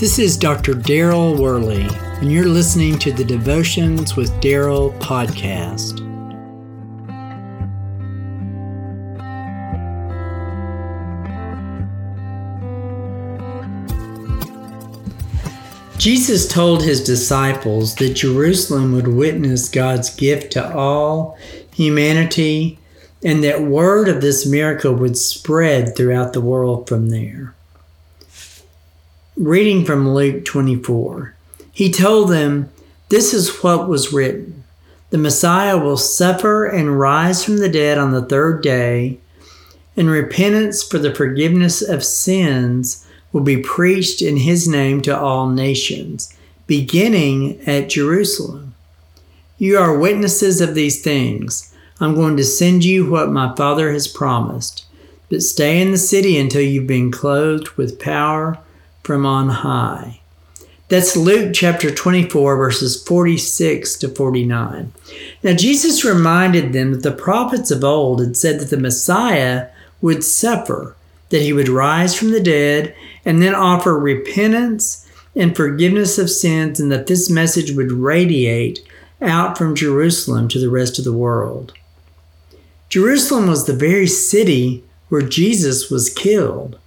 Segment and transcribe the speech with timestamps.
[0.00, 0.72] This is Dr.
[0.72, 1.86] Daryl Worley,
[2.22, 5.98] and you're listening to the Devotions with Daryl podcast.
[15.98, 21.36] Jesus told his disciples that Jerusalem would witness God's gift to all
[21.74, 22.78] humanity
[23.22, 27.54] and that word of this miracle would spread throughout the world from there.
[29.40, 31.34] Reading from Luke 24,
[31.72, 32.70] he told them,
[33.08, 34.64] This is what was written
[35.08, 39.18] The Messiah will suffer and rise from the dead on the third day,
[39.96, 45.48] and repentance for the forgiveness of sins will be preached in his name to all
[45.48, 48.74] nations, beginning at Jerusalem.
[49.56, 51.74] You are witnesses of these things.
[51.98, 54.84] I'm going to send you what my Father has promised,
[55.30, 58.58] but stay in the city until you've been clothed with power
[59.02, 60.20] from on high.
[60.88, 64.92] That's Luke chapter 24, verses 46 to 49.
[65.44, 69.68] Now, Jesus reminded them that the prophets of old had said that the Messiah
[70.00, 70.96] would suffer,
[71.28, 76.80] that he would rise from the dead, and then offer repentance and forgiveness of sins,
[76.80, 78.80] and that this message would radiate
[79.22, 81.72] out from Jerusalem to the rest of the world.
[82.88, 86.78] Jerusalem was the very city where Jesus was killed.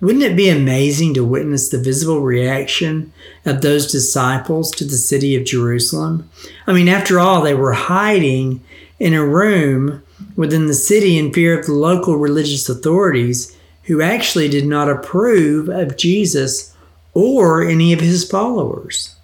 [0.00, 3.12] Wouldn't it be amazing to witness the visible reaction
[3.46, 6.28] of those disciples to the city of Jerusalem?
[6.66, 8.62] I mean, after all, they were hiding
[8.98, 10.02] in a room
[10.36, 15.68] within the city in fear of the local religious authorities who actually did not approve
[15.68, 16.74] of Jesus
[17.14, 19.14] or any of his followers.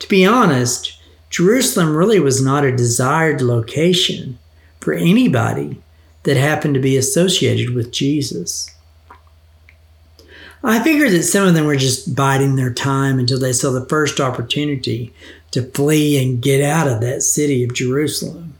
[0.00, 4.38] To be honest, Jerusalem really was not a desired location
[4.80, 5.80] for anybody
[6.24, 8.70] that happened to be associated with Jesus.
[10.66, 13.86] I figured that some of them were just biding their time until they saw the
[13.86, 15.12] first opportunity
[15.52, 18.54] to flee and get out of that city of Jerusalem.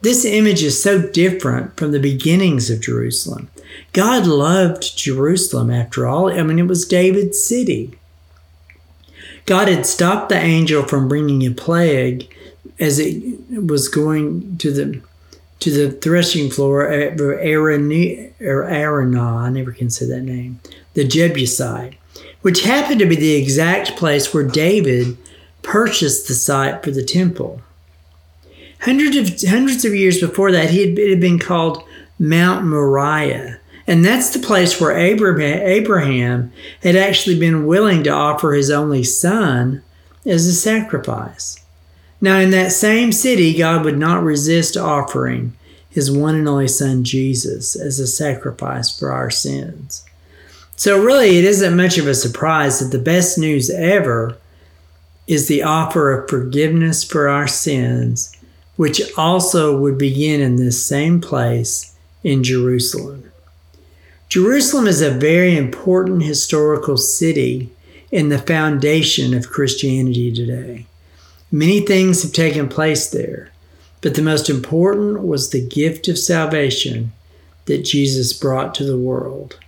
[0.00, 3.50] This image is so different from the beginnings of Jerusalem.
[3.92, 6.30] God loved Jerusalem after all.
[6.30, 7.98] I mean, it was David's city.
[9.46, 12.34] God had stopped the angel from bringing a plague
[12.80, 15.02] as it was going to the
[15.60, 20.60] to the threshing floor of Aaron, Araunah, I never can say that name,
[20.94, 21.94] the Jebusite,
[22.42, 25.16] which happened to be the exact place where David
[25.62, 27.60] purchased the site for the temple.
[28.80, 31.82] Hundreds of, hundreds of years before that, he had, it had been called
[32.18, 33.58] Mount Moriah.
[33.86, 39.04] And that's the place where Abraham, Abraham had actually been willing to offer his only
[39.04, 39.82] son
[40.26, 41.58] as a sacrifice.
[42.20, 45.54] Now, in that same city, God would not resist offering
[45.90, 50.04] his one and only son Jesus as a sacrifice for our sins.
[50.76, 54.36] So, really, it isn't much of a surprise that the best news ever
[55.26, 58.36] is the offer of forgiveness for our sins,
[58.76, 63.30] which also would begin in this same place in Jerusalem.
[64.28, 67.70] Jerusalem is a very important historical city
[68.10, 70.86] in the foundation of Christianity today.
[71.52, 73.52] Many things have taken place there,
[74.00, 77.12] but the most important was the gift of salvation
[77.66, 79.58] that Jesus brought to the world.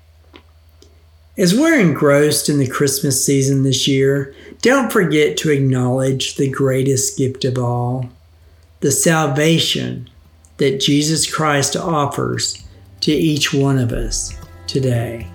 [1.38, 7.18] As we're engrossed in the Christmas season this year, don't forget to acknowledge the greatest
[7.18, 8.08] gift of all
[8.80, 10.08] the salvation
[10.56, 12.66] that Jesus Christ offers
[13.02, 14.34] to each one of us
[14.66, 15.26] today.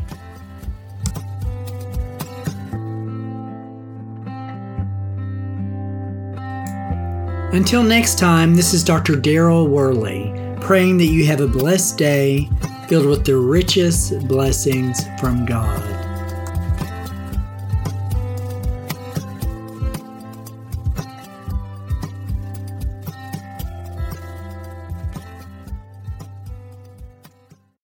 [7.54, 9.14] Until next time, this is Dr.
[9.14, 12.50] Daryl Worley, praying that you have a blessed day
[12.92, 16.11] filled with the richest blessings from God.